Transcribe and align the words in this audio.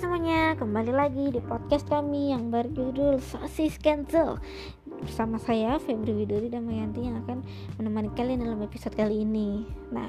kembali 0.00 0.96
lagi 0.96 1.28
di 1.28 1.44
podcast 1.44 1.84
kami 1.84 2.32
yang 2.32 2.48
berjudul 2.48 3.20
Sosis 3.20 3.76
Cancel 3.76 4.40
Bersama 4.88 5.36
saya 5.36 5.76
Febri 5.76 6.16
Widuri 6.16 6.48
dan 6.48 6.64
Mayanti 6.64 7.04
yang 7.04 7.20
akan 7.20 7.44
menemani 7.76 8.08
kalian 8.16 8.40
dalam 8.40 8.64
episode 8.64 8.96
kali 8.96 9.28
ini. 9.28 9.68
Nah, 9.92 10.08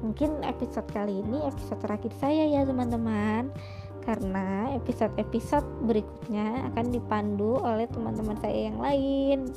mungkin 0.00 0.40
episode 0.40 0.88
kali 0.88 1.20
ini 1.20 1.36
episode 1.44 1.84
terakhir 1.84 2.16
saya 2.16 2.48
ya 2.48 2.64
teman-teman. 2.64 3.52
Karena 4.08 4.72
episode-episode 4.80 5.68
berikutnya 5.84 6.72
akan 6.72 6.88
dipandu 6.88 7.60
oleh 7.60 7.84
teman-teman 7.92 8.40
saya 8.40 8.72
yang 8.72 8.80
lain. 8.80 9.52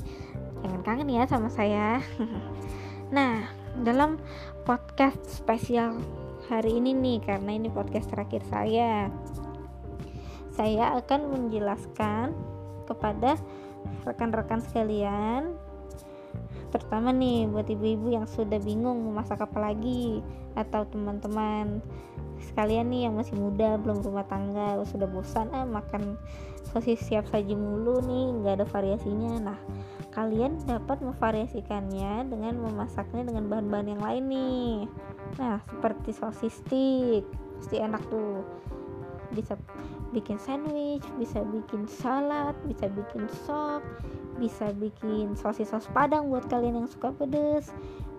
Jangan 0.60 0.80
kangen 0.84 1.08
ya 1.08 1.24
sama 1.24 1.48
saya. 1.48 2.04
Nah, 3.12 3.46
dalam 3.84 4.16
podcast 4.64 5.20
spesial 5.28 6.00
hari 6.48 6.80
ini 6.82 6.96
nih 6.96 7.18
karena 7.22 7.52
ini 7.54 7.68
podcast 7.70 8.10
terakhir 8.10 8.42
saya 8.48 9.12
saya 10.54 10.94
akan 10.98 11.20
menjelaskan 11.34 12.30
kepada 12.86 13.34
rekan-rekan 14.06 14.62
sekalian. 14.62 15.58
Terutama 16.70 17.14
nih 17.14 17.46
buat 17.46 17.70
ibu-ibu 17.70 18.10
yang 18.10 18.26
sudah 18.26 18.58
bingung 18.58 19.06
mau 19.06 19.22
masak 19.22 19.42
apa 19.42 19.70
lagi 19.70 20.22
atau 20.58 20.82
teman-teman 20.90 21.78
sekalian 22.42 22.90
nih 22.90 23.06
yang 23.06 23.14
masih 23.14 23.38
muda 23.38 23.78
belum 23.78 24.02
rumah 24.02 24.26
tangga 24.26 24.78
sudah 24.90 25.06
bosan 25.06 25.48
ah 25.54 25.62
makan 25.62 26.18
sosis 26.74 26.98
siap 27.06 27.30
saji 27.30 27.54
mulu 27.54 28.02
nih 28.02 28.26
nggak 28.42 28.54
ada 28.58 28.66
variasinya. 28.66 29.32
Nah 29.38 29.58
kalian 30.10 30.58
dapat 30.66 30.98
memvariasikannya 31.02 32.30
dengan 32.30 32.54
memasaknya 32.58 33.22
dengan 33.26 33.46
bahan-bahan 33.50 33.88
yang 33.94 34.02
lain 34.02 34.24
nih. 34.30 34.74
Nah 35.38 35.62
seperti 35.70 36.10
sosis 36.10 36.58
stick. 36.58 37.22
Pasti 37.62 37.78
enak 37.78 38.02
tuh 38.10 38.42
bisa 39.34 39.58
bikin 40.14 40.38
sandwich 40.38 41.04
bisa 41.18 41.42
bikin 41.42 41.84
salad 41.90 42.54
bisa 42.64 42.86
bikin 42.88 43.26
sop 43.44 43.82
bisa 44.38 44.70
bikin 44.78 45.34
sosis 45.34 45.70
sos 45.70 45.90
padang 45.90 46.30
buat 46.30 46.46
kalian 46.46 46.86
yang 46.86 46.88
suka 46.90 47.10
pedes 47.14 47.70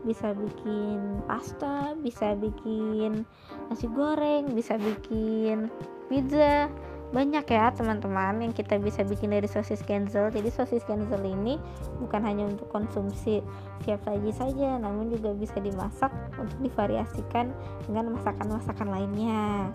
bisa 0.06 0.38
bikin 0.38 1.26
pasta 1.26 1.98
bisa 1.98 2.38
bikin 2.38 3.26
nasi 3.68 3.90
goreng 3.90 4.54
bisa 4.54 4.78
bikin 4.78 5.68
pizza. 6.08 6.70
Banyak 7.14 7.48
ya 7.48 7.70
teman-teman 7.72 8.44
yang 8.44 8.52
kita 8.52 8.76
bisa 8.82 9.06
bikin 9.06 9.32
dari 9.32 9.46
sosis 9.46 9.80
cancel 9.86 10.34
jadi 10.34 10.50
sosis 10.52 10.84
cancel 10.84 11.22
ini 11.24 11.56
bukan 12.02 12.26
hanya 12.26 12.50
untuk 12.50 12.68
konsumsi 12.74 13.40
siap 13.86 14.04
saji 14.04 14.34
saja 14.36 14.82
namun 14.82 15.14
juga 15.14 15.32
bisa 15.38 15.56
dimasak 15.62 16.12
untuk 16.36 16.58
divariasikan 16.60 17.54
dengan 17.88 18.20
masakan-masakan 18.20 18.90
lainnya 18.90 19.70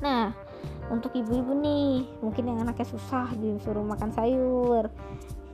nah 0.00 0.32
untuk 0.88 1.12
ibu-ibu 1.12 1.52
nih 1.52 2.08
mungkin 2.24 2.48
yang 2.48 2.58
anaknya 2.64 2.88
susah 2.88 3.28
disuruh 3.36 3.84
makan 3.84 4.10
sayur. 4.12 4.88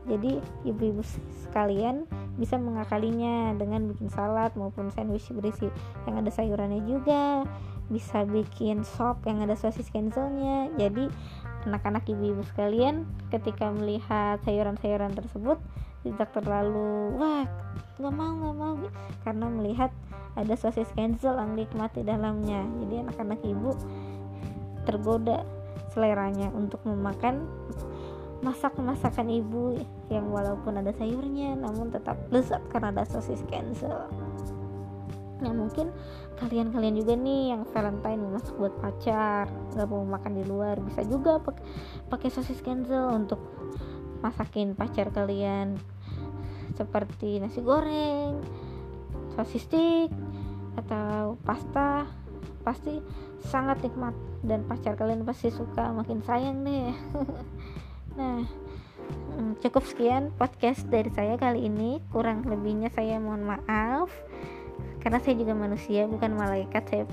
Jadi 0.04 0.36
ibu-ibu 0.68 1.00
sekalian 1.48 2.04
bisa 2.36 2.60
mengakalinya 2.60 3.56
dengan 3.56 3.88
bikin 3.88 4.12
salad 4.12 4.52
maupun 4.52 4.92
sandwich 4.92 5.32
berisi 5.32 5.72
yang 6.04 6.20
ada 6.20 6.28
sayurannya 6.28 6.84
juga. 6.84 7.48
Bisa 7.88 8.24
bikin 8.24 8.84
sop 8.84 9.24
yang 9.28 9.44
ada 9.44 9.56
sosis 9.56 9.92
cancelnya 9.92 10.72
jadi 10.76 11.08
anak-anak 11.68 12.04
ibu-ibu 12.08 12.44
sekalian 12.44 13.08
ketika 13.32 13.72
melihat 13.72 14.40
sayuran-sayuran 14.44 15.16
tersebut 15.16 15.56
tidak 16.04 16.28
terlalu 16.36 17.16
wah 17.16 17.48
nggak 17.96 18.12
mau 18.12 18.32
nggak 18.36 18.56
mau 18.56 18.76
karena 19.24 19.46
melihat 19.48 19.90
ada 20.34 20.54
sosis 20.58 20.90
cancel 20.92 21.38
yang 21.38 21.54
nikmati 21.54 22.02
dalamnya. 22.02 22.66
Jadi 22.84 22.94
anak-anak 23.06 23.40
ibu 23.46 23.70
tergoda 24.84 25.42
seleranya 25.92 26.50
untuk 26.52 26.82
memakan 26.86 27.46
masak-masakan 28.44 29.32
ibu 29.32 29.80
yang 30.12 30.28
walaupun 30.28 30.76
ada 30.76 30.92
sayurnya 30.92 31.56
namun 31.56 31.88
tetap 31.88 32.20
lezat 32.28 32.60
karena 32.68 32.92
ada 32.92 33.08
sosis 33.08 33.40
cancel. 33.48 34.04
Nah 35.40 35.52
mungkin 35.52 35.88
kalian-kalian 36.36 36.94
juga 37.00 37.16
nih 37.16 37.56
yang 37.56 37.64
Valentine 37.72 38.20
mau 38.20 38.36
masak 38.36 38.54
buat 38.60 38.74
pacar 38.80 39.48
nggak 39.72 39.88
mau 39.88 40.04
makan 40.04 40.32
di 40.36 40.44
luar 40.44 40.76
bisa 40.84 41.00
juga 41.08 41.40
pakai 42.12 42.28
sosis 42.28 42.60
cancel 42.60 43.16
untuk 43.16 43.40
masakin 44.20 44.76
pacar 44.76 45.08
kalian. 45.08 45.80
Seperti 46.74 47.40
nasi 47.40 47.64
goreng 47.64 48.44
sosis 49.34 49.66
stick 49.66 50.10
atau 50.78 51.38
pasta 51.42 52.06
pasti 52.64 52.98
sangat 53.44 53.84
nikmat. 53.84 54.16
Dan 54.44 54.64
pacar 54.64 54.96
kalian 54.96 55.24
pasti 55.24 55.52
suka 55.52 55.88
makin 55.92 56.20
sayang 56.20 56.68
deh 56.68 56.92
nah 58.20 58.44
hmm, 59.36 59.56
cukup 59.64 59.82
sekian 59.88 60.32
podcast 60.36 60.88
dari 60.88 61.12
saya 61.12 61.36
kali 61.36 61.68
ini. 61.68 62.00
Kurang 62.10 62.44
lebihnya 62.48 62.88
saya 62.90 63.20
mohon 63.20 63.44
maaf. 63.44 64.08
Karena 65.04 65.20
saya 65.20 65.36
juga 65.36 65.52
manusia 65.52 66.08
bukan 66.08 66.32
malaikat. 66.32 66.82
Saya 66.88 67.04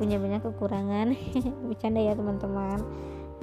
punya 0.00 0.16
banyak 0.16 0.40
kekurangan. 0.44 1.12
Bercanda 1.68 2.00
ya 2.00 2.16
teman-teman. 2.16 2.80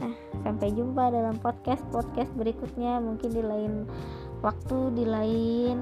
Nah 0.01 0.13
sampai 0.41 0.73
jumpa 0.73 1.13
dalam 1.13 1.37
podcast 1.37 1.85
podcast 1.93 2.33
berikutnya. 2.33 2.97
Mungkin 2.97 3.29
di 3.29 3.43
lain 3.45 3.73
waktu 4.41 4.77
di 4.97 5.05
lain 5.05 5.77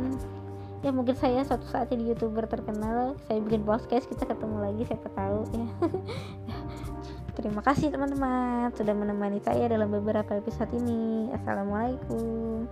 ya 0.82 0.90
mungkin 0.90 1.14
saya 1.14 1.46
suatu 1.46 1.70
saat 1.70 1.94
jadi 1.94 2.14
youtuber 2.14 2.50
terkenal 2.50 3.14
saya 3.30 3.38
bikin 3.46 3.62
podcast 3.62 4.10
kita 4.10 4.26
ketemu 4.26 4.58
lagi 4.66 4.82
siapa 4.90 5.08
tahu 5.14 5.46
ya. 5.54 5.68
Terima 7.38 7.64
kasih 7.64 7.94
teman-teman 7.94 8.76
sudah 8.76 8.92
menemani 8.92 9.40
saya 9.40 9.72
dalam 9.72 9.88
beberapa 9.88 10.36
episode 10.36 10.74
ini. 10.76 11.32
Assalamualaikum 11.32 12.68